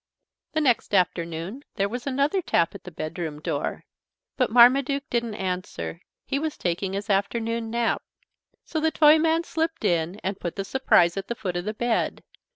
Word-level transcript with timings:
The 0.53 0.61
next 0.61 0.95
afternoon 0.95 1.61
there 1.75 1.87
was 1.87 2.07
another 2.07 2.41
tap 2.41 2.73
at 2.73 2.85
the 2.85 2.89
bedroom 2.89 3.39
door. 3.39 3.85
But 4.35 4.49
Marmaduke 4.49 5.07
didn't 5.11 5.35
answer. 5.35 6.01
He 6.25 6.39
was 6.39 6.57
taking 6.57 6.93
his 6.93 7.07
afternoon 7.07 7.69
nap. 7.69 8.01
So 8.65 8.79
the 8.79 8.89
Toyman 8.89 9.43
slipped 9.43 9.85
in 9.85 10.19
and 10.23 10.39
put 10.39 10.55
the 10.55 10.65
surprise 10.65 11.17
at 11.17 11.27
the 11.27 11.35
foot 11.35 11.55
of 11.55 11.65
the 11.65 11.75
bed. 11.75 12.23